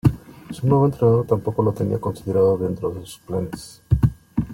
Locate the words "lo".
1.61-1.73